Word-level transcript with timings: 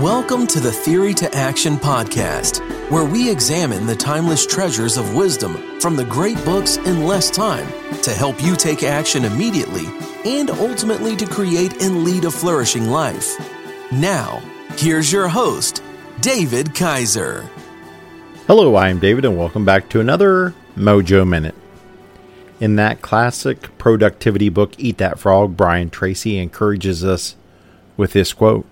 Welcome 0.00 0.46
to 0.46 0.60
the 0.60 0.72
Theory 0.72 1.12
to 1.12 1.30
Action 1.34 1.76
podcast, 1.76 2.60
where 2.90 3.04
we 3.04 3.30
examine 3.30 3.84
the 3.84 3.94
timeless 3.94 4.46
treasures 4.46 4.96
of 4.96 5.14
wisdom 5.14 5.78
from 5.78 5.94
the 5.94 6.06
great 6.06 6.42
books 6.42 6.78
in 6.78 7.04
less 7.04 7.28
time 7.28 7.66
to 8.00 8.10
help 8.12 8.42
you 8.42 8.56
take 8.56 8.82
action 8.82 9.26
immediately 9.26 9.84
and 10.24 10.48
ultimately 10.48 11.16
to 11.16 11.26
create 11.26 11.82
and 11.82 12.02
lead 12.02 12.24
a 12.24 12.30
flourishing 12.30 12.86
life. 12.86 13.36
Now, 13.92 14.38
here's 14.78 15.12
your 15.12 15.28
host, 15.28 15.82
David 16.22 16.74
Kaiser. 16.74 17.46
Hello, 18.46 18.76
I 18.76 18.88
am 18.88 19.00
David, 19.00 19.26
and 19.26 19.36
welcome 19.36 19.66
back 19.66 19.90
to 19.90 20.00
another 20.00 20.54
Mojo 20.78 21.28
Minute. 21.28 21.56
In 22.58 22.76
that 22.76 23.02
classic 23.02 23.76
productivity 23.76 24.48
book, 24.48 24.72
Eat 24.78 24.96
That 24.96 25.18
Frog, 25.18 25.58
Brian 25.58 25.90
Tracy 25.90 26.38
encourages 26.38 27.04
us 27.04 27.36
with 27.98 28.14
this 28.14 28.32
quote 28.32 28.64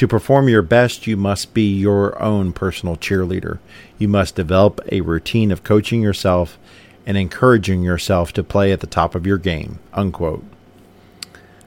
To 0.00 0.08
perform 0.08 0.48
your 0.48 0.62
best, 0.62 1.06
you 1.06 1.18
must 1.18 1.52
be 1.52 1.76
your 1.76 2.18
own 2.22 2.54
personal 2.54 2.96
cheerleader. 2.96 3.58
You 3.98 4.08
must 4.08 4.34
develop 4.34 4.80
a 4.90 5.02
routine 5.02 5.52
of 5.52 5.62
coaching 5.62 6.00
yourself 6.00 6.58
and 7.04 7.18
encouraging 7.18 7.82
yourself 7.82 8.32
to 8.32 8.42
play 8.42 8.72
at 8.72 8.80
the 8.80 8.86
top 8.86 9.14
of 9.14 9.26
your 9.26 9.36
game. 9.36 9.78
Unquote. 9.92 10.42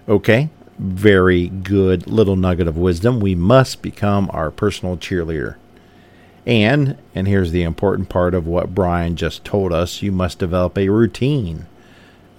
Okay, 0.10 0.50
very 0.80 1.50
good 1.50 2.08
little 2.08 2.36
nugget 2.36 2.68
of 2.68 2.76
wisdom. 2.76 3.20
We 3.20 3.36
must 3.36 3.84
become 3.84 4.32
our 4.34 4.50
personal 4.50 4.98
cheerleader. 4.98 5.58
And, 6.44 6.98
and 7.14 7.28
here's 7.28 7.52
the 7.52 7.62
important 7.62 8.10
part 8.10 8.34
of 8.34 8.48
what 8.48 8.74
Brian 8.74 9.16
just 9.16 9.46
told 9.46 9.72
us 9.72 10.02
you 10.02 10.12
must 10.12 10.40
develop 10.40 10.76
a 10.76 10.90
routine 10.90 11.68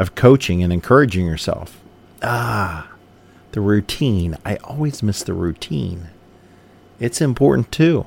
of 0.00 0.16
coaching 0.16 0.60
and 0.60 0.72
encouraging 0.72 1.24
yourself. 1.24 1.80
Ah, 2.20 2.88
the 3.54 3.60
routine. 3.60 4.36
I 4.44 4.56
always 4.56 5.02
miss 5.02 5.22
the 5.22 5.32
routine. 5.32 6.08
It's 7.00 7.20
important 7.20 7.72
too. 7.72 8.06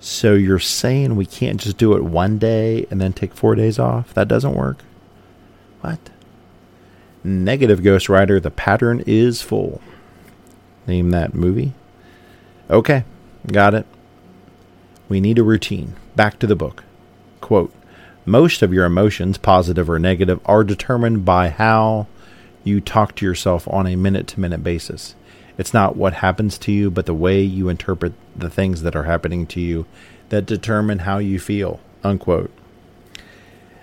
So 0.00 0.32
you're 0.32 0.58
saying 0.58 1.14
we 1.14 1.26
can't 1.26 1.60
just 1.60 1.76
do 1.76 1.94
it 1.94 2.02
one 2.02 2.38
day 2.38 2.86
and 2.90 3.00
then 3.00 3.12
take 3.12 3.34
four 3.34 3.54
days 3.54 3.78
off? 3.78 4.14
That 4.14 4.28
doesn't 4.28 4.54
work? 4.54 4.82
What? 5.82 6.10
Negative 7.22 7.82
Ghost 7.82 8.08
Rider, 8.08 8.40
the 8.40 8.50
pattern 8.50 9.04
is 9.06 9.42
full. 9.42 9.82
Name 10.86 11.10
that 11.10 11.34
movie? 11.34 11.74
Okay, 12.70 13.04
got 13.46 13.74
it. 13.74 13.86
We 15.10 15.20
need 15.20 15.38
a 15.38 15.42
routine. 15.42 15.96
Back 16.16 16.38
to 16.38 16.46
the 16.46 16.56
book. 16.56 16.84
Quote 17.42 17.74
Most 18.24 18.62
of 18.62 18.72
your 18.72 18.86
emotions, 18.86 19.36
positive 19.36 19.90
or 19.90 19.98
negative, 19.98 20.40
are 20.46 20.64
determined 20.64 21.26
by 21.26 21.50
how 21.50 22.06
you 22.64 22.80
talk 22.80 23.14
to 23.16 23.26
yourself 23.26 23.66
on 23.68 23.86
a 23.86 23.96
minute 23.96 24.26
to 24.28 24.40
minute 24.40 24.62
basis. 24.62 25.14
It's 25.58 25.74
not 25.74 25.96
what 25.96 26.14
happens 26.14 26.56
to 26.58 26.72
you, 26.72 26.90
but 26.90 27.06
the 27.06 27.14
way 27.14 27.42
you 27.42 27.68
interpret 27.68 28.12
the 28.34 28.50
things 28.50 28.82
that 28.82 28.96
are 28.96 29.04
happening 29.04 29.46
to 29.48 29.60
you 29.60 29.86
that 30.30 30.46
determine 30.46 31.00
how 31.00 31.18
you 31.18 31.38
feel. 31.38 31.80
Unquote. 32.02 32.50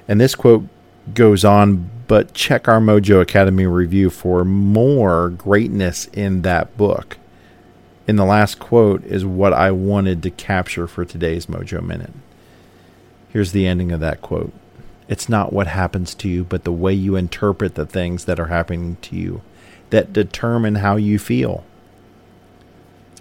And 0.08 0.20
this 0.20 0.34
quote 0.36 0.68
goes 1.14 1.46
on, 1.46 1.90
but 2.08 2.34
check 2.34 2.68
our 2.68 2.80
Mojo 2.80 3.22
Academy 3.22 3.66
review 3.66 4.10
for 4.10 4.44
more 4.44 5.30
greatness 5.30 6.06
in 6.14 6.42
that 6.44 6.76
book 6.78 7.18
in 8.08 8.16
the 8.16 8.26
last 8.26 8.58
quote 8.58 9.04
is 9.04 9.26
what 9.26 9.54
I 9.54 9.72
wanted 9.72 10.24
to 10.24 10.32
capture 10.32 10.88
for 10.88 11.04
today's 11.04 11.48
Mojo 11.48 11.84
Minute. 11.84 12.14
Here's 13.30 13.52
the 13.52 13.68
ending 13.68 13.92
of 13.92 14.00
that 14.00 14.22
quote 14.22 14.54
It's 15.08 15.30
not 15.30 15.54
what 15.54 15.68
happens 15.68 16.14
to 16.16 16.30
you, 16.30 16.44
but 16.44 16.64
the 16.64 16.72
way 16.72 16.94
you 16.94 17.16
interpret 17.16 17.76
the 17.76 17.86
things 17.86 18.26
that 18.26 18.40
are 18.40 18.48
happening 18.48 18.98
to 19.04 19.16
you 19.16 19.42
that 19.90 20.12
determine 20.12 20.76
how 20.76 20.98
you 20.98 21.18
feel. 21.18 21.64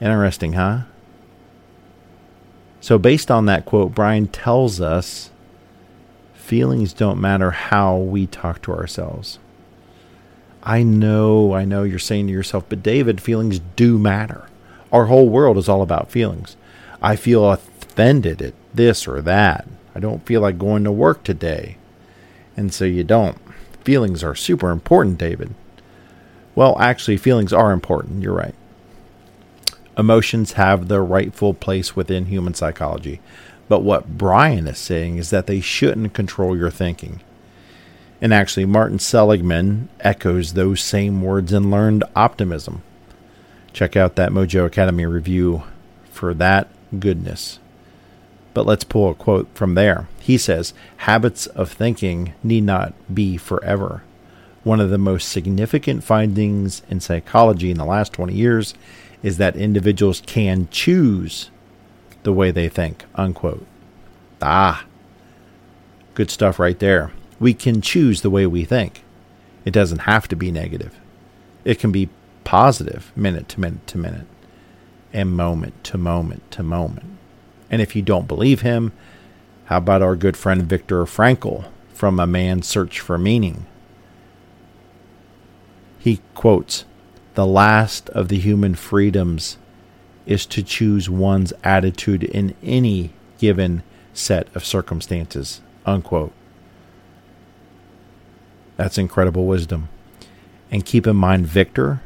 Interesting, 0.01 0.55
huh? 0.55 0.81
So, 2.81 2.99
based 2.99 3.31
on 3.31 3.47
that 3.47 3.65
quote, 3.65 3.95
Brian 3.95 4.27
tells 4.27 4.81
us 4.81 5.31
feelings 6.35 6.93
don't 6.93 7.21
matter 7.21 7.51
how 7.51 7.97
we 7.97 8.27
talk 8.27 8.63
to 8.63 8.73
ourselves. 8.73 9.39
I 10.63 10.83
know, 10.83 11.55
I 11.55 11.65
know 11.65 11.85
you're 11.85 11.99
saying 11.99 12.27
to 12.27 12.33
yourself, 12.33 12.65
but 12.69 12.83
David, 12.83 13.21
feelings 13.21 13.61
do 13.77 13.99
matter. 13.99 14.49
Our 14.93 15.07
whole 15.07 15.29
world 15.29 15.59
is 15.59 15.69
all 15.69 15.83
about 15.83 16.11
feelings. 16.11 16.57
I 17.01 17.17
feel 17.17 17.51
offended 17.51 18.43
at 18.43 18.55
this 18.75 19.07
or 19.07 19.23
that. 19.23 19.67
I 19.97 19.99
don't 19.99 20.27
feel 20.27 20.43
like 20.43 20.59
going 20.59 20.85
to 20.85 20.93
work 20.93 21.25
today. 21.25 21.79
And 22.55 22.75
so 22.75 22.85
you 22.85 23.03
don't. 23.03 23.39
Feelings 23.83 24.23
are 24.23 24.35
super 24.35 24.69
important, 24.69 25.17
David. 25.17 25.55
Well, 26.55 26.79
actually, 26.79 27.17
feelings 27.17 27.51
are 27.51 27.73
important. 27.73 28.23
You're 28.23 28.35
right. 28.35 28.55
Emotions 29.97 30.53
have 30.53 30.89
their 30.89 31.03
rightful 31.03 31.55
place 31.55 31.97
within 31.97 32.27
human 32.27 32.53
psychology. 32.53 33.23
But 33.69 33.85
what 33.85 34.19
Brian 34.19 34.69
is 34.69 34.77
saying 34.77 35.17
is 35.17 35.31
that 35.31 35.47
they 35.47 35.63
shouldn't 35.63 36.13
control 36.13 36.55
your 36.55 36.71
thinking. 36.71 37.23
And 38.21 38.35
actually, 38.35 38.67
Martin 38.67 38.99
Seligman 38.99 39.89
echoes 40.01 40.53
those 40.53 40.83
same 40.83 41.23
words 41.23 41.55
in 41.55 41.71
Learned 41.71 42.05
Optimism. 42.15 42.83
Check 43.73 43.97
out 43.97 44.17
that 44.17 44.31
Mojo 44.31 44.67
Academy 44.67 45.07
review 45.07 45.63
for 46.11 46.35
that 46.35 46.69
goodness. 47.01 47.61
But 48.57 48.65
let's 48.65 48.85
pull 48.85 49.11
a 49.11 49.15
quote 49.15 49.49
from 49.53 49.75
there. 49.75 50.09
He 50.19 50.39
says, 50.39 50.73
Habits 50.97 51.47
of 51.49 51.71
thinking 51.71 52.33
need 52.43 52.65
not 52.65 52.95
be 53.15 53.37
forever. 53.37 54.03
One 54.65 54.81
of 54.81 54.89
the 54.89 54.97
most 54.97 55.29
significant 55.29 56.03
findings 56.03 56.81
in 56.89 57.01
psychology 57.01 57.71
in 57.71 57.77
the 57.77 57.85
last 57.85 58.15
20 58.15 58.33
years 58.33 58.73
is 59.23 59.37
that 59.37 59.57
individuals 59.57 60.23
can 60.25 60.69
choose 60.71 61.51
the 62.23 62.33
way 62.33 62.51
they 62.51 62.71
think. 62.71 63.05
Unquote. 63.15 63.67
Ah, 64.41 64.87
good 66.15 66.31
stuff 66.31 66.59
right 66.59 66.79
there. 66.79 67.13
We 67.39 67.53
can 67.53 67.83
choose 67.83 68.23
the 68.23 68.31
way 68.31 68.47
we 68.47 68.65
think. 68.65 69.03
It 69.67 69.73
doesn't 69.73 70.09
have 70.09 70.29
to 70.29 70.35
be 70.35 70.51
negative. 70.51 70.99
It 71.63 71.79
can 71.79 71.93
be 71.93 72.09
positive 72.45 73.13
minute 73.15 73.51
to 73.51 73.61
minute 73.61 73.87
to 73.89 73.99
minute 73.99 74.27
and 75.13 75.37
moment 75.37 75.85
to 75.85 75.99
moment 75.99 76.51
to 76.53 76.63
moment. 76.63 77.19
And 77.71 77.83
if 77.83 77.97
you 77.97 78.03
don't 78.03 78.29
believe 78.29 78.61
him, 78.61 78.93
how 79.67 79.79
about 79.79 80.03
our 80.03 80.17
good 80.17 80.37
friend 80.37 80.63
Viktor 80.63 81.05
Frankl 81.05 81.69
from 81.93 82.21
A 82.21 82.27
Man's 82.27 82.67
Search 82.67 83.01
for 83.01 83.19
Meaning? 83.19 83.67
He 85.99 86.21
quotes, 86.35 86.85
The 87.35 87.47
last 87.47 88.09
of 88.11 88.29
the 88.29 88.39
human 88.39 88.75
freedoms 88.77 89.59
is 90.25 90.47
to 90.47 90.63
choose 90.63 91.11
one's 91.11 91.53
attitude 91.65 92.23
in 92.23 92.55
any 92.63 93.13
given 93.39 93.83
set 94.13 94.49
of 94.55 94.65
circumstances. 94.65 95.61
Unquote. 95.85 96.33
That's 98.77 98.99
incredible 98.99 99.47
wisdom. 99.47 99.89
And 100.71 100.85
keep 100.85 101.07
in 101.07 101.17
mind, 101.17 101.47
Viktor 101.47 102.03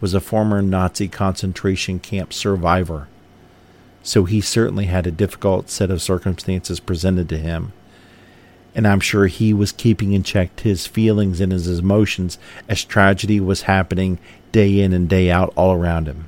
was 0.00 0.14
a 0.14 0.20
former 0.20 0.60
Nazi 0.60 1.08
concentration 1.08 1.98
camp 1.98 2.32
survivor, 2.32 3.08
so 4.04 4.24
he 4.24 4.40
certainly 4.40 4.84
had 4.84 5.06
a 5.06 5.10
difficult 5.10 5.70
set 5.70 5.90
of 5.90 6.02
circumstances 6.02 6.78
presented 6.78 7.28
to 7.30 7.38
him. 7.38 7.72
And 8.74 8.86
I'm 8.86 9.00
sure 9.00 9.26
he 9.26 9.54
was 9.54 9.72
keeping 9.72 10.12
in 10.12 10.22
check 10.22 10.60
his 10.60 10.86
feelings 10.86 11.40
and 11.40 11.50
his 11.50 11.66
emotions 11.78 12.38
as 12.68 12.84
tragedy 12.84 13.40
was 13.40 13.62
happening 13.62 14.18
day 14.52 14.78
in 14.80 14.92
and 14.92 15.08
day 15.08 15.30
out 15.30 15.52
all 15.56 15.72
around 15.72 16.06
him. 16.06 16.26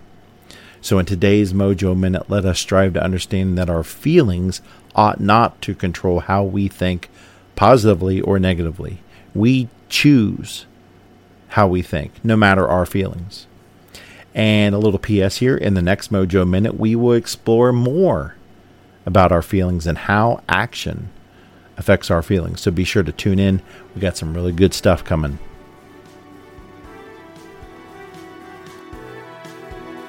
So, 0.81 0.99
in 0.99 1.05
today's 1.05 1.53
Mojo 1.53 1.97
Minute, 1.97 2.31
let 2.31 2.45
us 2.45 2.61
strive 2.61 2.95
to 2.95 3.03
understand 3.03 3.59
that 3.59 3.69
our 3.69 3.83
feelings 3.83 4.63
ought 4.95 5.21
not 5.21 5.61
to 5.63 5.75
control 5.75 6.21
how 6.21 6.45
we 6.45 6.69
think 6.69 7.11
positively 7.57 8.21
or 8.21 8.39
negatively. 8.39 9.01
We 9.35 9.69
choose 9.89 10.65
how 11.49 11.67
we 11.69 11.83
think, 11.83 12.13
no 12.25 12.37
matter 12.37 12.67
our 12.67 12.87
feelings. 12.87 13.47
And 14.37 14.75
a 14.75 14.79
little 14.79 14.99
PS 14.99 15.39
here 15.39 15.57
in 15.57 15.73
the 15.73 15.83
next 15.83 16.13
Mojo 16.13 16.47
Minute, 16.47 16.79
we 16.79 16.95
will 16.95 17.15
explore 17.15 17.73
more 17.73 18.37
about 19.07 19.33
our 19.33 19.41
feelings 19.41 19.87
and 19.87 19.97
how 19.97 20.43
action 20.47 21.09
affects 21.79 22.11
our 22.11 22.23
feelings. 22.23 22.61
So 22.61 22.71
be 22.71 22.85
sure 22.85 23.03
to 23.03 23.13
tune 23.13 23.39
in. 23.39 23.63
We 23.95 24.03
got 24.03 24.19
some 24.19 24.35
really 24.35 24.53
good 24.53 24.75
stuff 24.75 25.05
coming. 25.05 25.39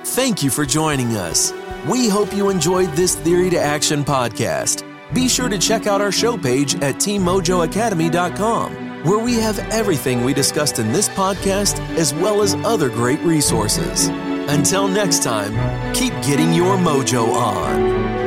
Thank 0.04 0.44
you 0.44 0.50
for 0.50 0.66
joining 0.66 1.16
us. 1.16 1.54
We 1.88 2.10
hope 2.10 2.34
you 2.34 2.50
enjoyed 2.50 2.92
this 2.94 3.16
Theory 3.16 3.50
to 3.52 3.60
Action 3.60 4.04
podcast. 4.04 4.84
Be 5.14 5.30
sure 5.30 5.48
to 5.48 5.58
check 5.58 5.88
out 5.88 6.02
our 6.02 6.12
show 6.12 6.38
page 6.38 6.76
at 6.76 6.96
teammojoacademy.com, 6.96 8.87
where 9.08 9.20
we 9.20 9.36
have 9.36 9.58
everything 9.72 10.24
we 10.24 10.34
discussed 10.34 10.80
in 10.80 10.92
this 10.92 11.08
podcast 11.08 11.80
as 11.98 12.14
well 12.14 12.42
as 12.42 12.56
other 12.56 12.90
great 12.90 13.20
resources. 13.22 14.10
Until 14.50 14.88
next 14.90 15.24
time, 15.24 15.54
keep 15.94 16.12
getting 16.22 16.52
your 16.52 16.76
mojo 16.76 17.34
on. 17.34 18.18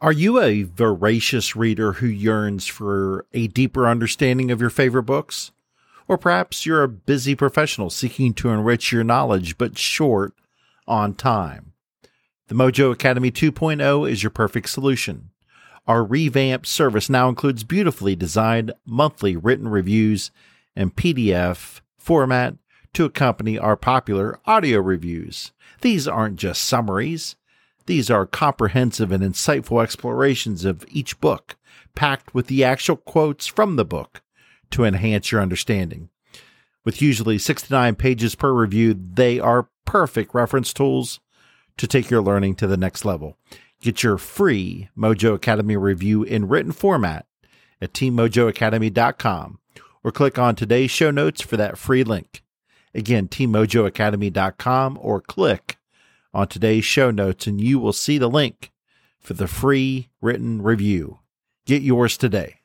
Are 0.00 0.12
you 0.12 0.40
a 0.40 0.62
voracious 0.62 1.54
reader 1.54 1.92
who 1.92 2.06
yearns 2.06 2.66
for 2.66 3.26
a 3.34 3.48
deeper 3.48 3.86
understanding 3.86 4.50
of 4.50 4.58
your 4.58 4.70
favorite 4.70 5.02
books? 5.02 5.50
Or 6.08 6.16
perhaps 6.16 6.64
you're 6.64 6.82
a 6.82 6.88
busy 6.88 7.34
professional 7.34 7.90
seeking 7.90 8.32
to 8.34 8.48
enrich 8.48 8.90
your 8.90 9.04
knowledge 9.04 9.58
but 9.58 9.76
short 9.76 10.32
on 10.86 11.14
time. 11.14 11.74
The 12.48 12.54
Mojo 12.54 12.90
Academy 12.90 13.30
2.0 13.30 14.10
is 14.10 14.22
your 14.22 14.30
perfect 14.30 14.70
solution. 14.70 15.30
Our 15.86 16.02
revamped 16.02 16.66
service 16.66 17.10
now 17.10 17.28
includes 17.28 17.62
beautifully 17.62 18.16
designed 18.16 18.72
monthly 18.86 19.36
written 19.36 19.68
reviews 19.68 20.30
in 20.74 20.90
PDF 20.90 21.82
format 21.98 22.54
to 22.94 23.04
accompany 23.04 23.58
our 23.58 23.76
popular 23.76 24.40
audio 24.46 24.80
reviews. 24.80 25.52
These 25.82 26.08
aren't 26.08 26.36
just 26.36 26.64
summaries. 26.64 27.36
These 27.84 28.10
are 28.10 28.26
comprehensive 28.26 29.12
and 29.12 29.22
insightful 29.22 29.82
explorations 29.82 30.64
of 30.64 30.86
each 30.88 31.20
book, 31.20 31.56
packed 31.94 32.34
with 32.34 32.46
the 32.46 32.64
actual 32.64 32.96
quotes 32.96 33.46
from 33.46 33.76
the 33.76 33.84
book 33.84 34.22
to 34.70 34.84
enhance 34.84 35.32
your 35.32 35.40
understanding. 35.40 36.10
With 36.84 37.02
usually 37.02 37.38
69 37.38 37.96
pages 37.96 38.34
per 38.34 38.52
review, 38.52 38.94
they 38.94 39.38
are 39.38 39.68
perfect 39.84 40.34
reference 40.34 40.72
tools 40.72 41.20
to 41.76 41.86
take 41.86 42.10
your 42.10 42.22
learning 42.22 42.56
to 42.56 42.66
the 42.66 42.76
next 42.76 43.04
level. 43.04 43.36
Get 43.80 44.02
your 44.02 44.18
free 44.18 44.88
Mojo 44.96 45.34
Academy 45.34 45.76
review 45.76 46.22
in 46.22 46.48
written 46.48 46.72
format 46.72 47.26
at 47.80 47.92
teammojoacademy.com 47.92 49.58
or 50.02 50.12
click 50.12 50.38
on 50.38 50.54
today's 50.54 50.90
show 50.90 51.10
notes 51.10 51.40
for 51.40 51.56
that 51.56 51.78
free 51.78 52.04
link. 52.04 52.42
Again, 52.94 53.28
teammojoacademy.com 53.28 54.98
or 55.00 55.20
click 55.20 55.76
on 56.34 56.48
today's 56.48 56.84
show 56.84 57.10
notes 57.10 57.46
and 57.46 57.60
you 57.60 57.78
will 57.78 57.92
see 57.92 58.18
the 58.18 58.28
link 58.28 58.72
for 59.20 59.34
the 59.34 59.46
free 59.48 60.08
written 60.20 60.62
review. 60.62 61.20
Get 61.66 61.82
yours 61.82 62.16
today. 62.16 62.57